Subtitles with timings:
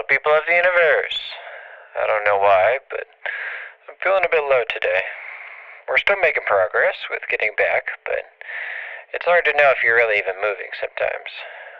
[0.00, 1.20] Hello, people of the universe.
[1.92, 3.04] I don't know why, but
[3.84, 5.04] I'm feeling a bit low today.
[5.84, 8.24] We're still making progress with getting back, but
[9.12, 11.28] it's hard to know if you're really even moving sometimes.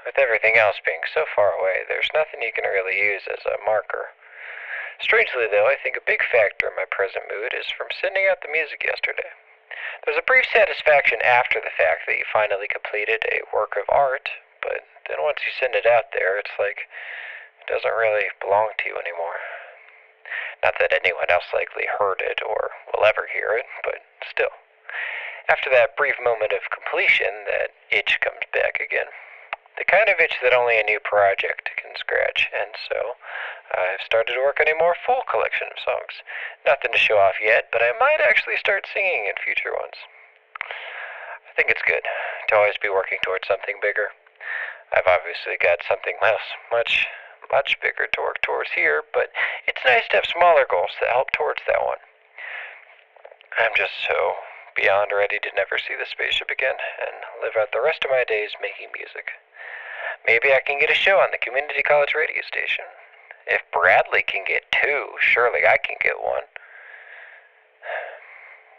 [0.04, 3.56] With everything else being so far away, there's nothing you can really use as a
[3.64, 4.12] marker.
[5.00, 8.44] Strangely, though, I think a big factor in my present mood is from sending out
[8.44, 9.32] the music yesterday.
[10.04, 14.28] There's a brief satisfaction after the fact that you finally completed a work of art,
[14.60, 16.84] but then once you send it out there, it's like
[17.70, 19.38] doesn't really belong to you anymore.
[20.62, 24.52] Not that anyone else likely heard it or will ever hear it, but still.
[25.48, 29.08] After that brief moment of completion, that itch comes back again.
[29.78, 33.16] The kind of itch that only a new project can scratch, and so
[33.72, 36.20] I've started to work on a more full collection of songs.
[36.66, 39.96] Nothing to show off yet, but I might actually start singing in future ones.
[40.60, 42.04] I think it's good
[42.48, 44.12] to always be working towards something bigger.
[44.92, 47.06] I've obviously got something else, much,
[47.52, 49.30] much bigger to work towards here, but
[49.66, 51.98] it's nice to have smaller goals that help towards that one.
[53.58, 54.34] I'm just so
[54.76, 58.24] beyond ready to never see the spaceship again and live out the rest of my
[58.24, 59.34] days making music.
[60.26, 62.84] Maybe I can get a show on the community college radio station.
[63.46, 66.46] If Bradley can get two, surely I can get one.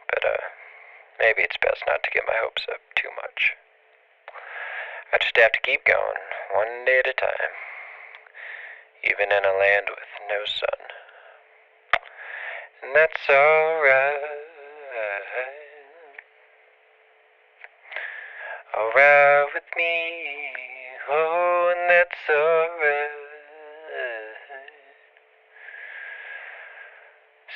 [0.09, 0.43] But, uh,
[1.19, 3.55] maybe it's best not to get my hopes up too much.
[5.13, 6.23] I just have to keep going,
[6.55, 7.51] one day at a time,
[9.03, 10.81] even in a land with no sun.
[12.83, 14.19] And that's alright.
[18.77, 20.51] Alright with me.
[21.09, 23.09] Oh, and that's alright.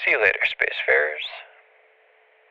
[0.03, 1.25] See you later, Spacefarers.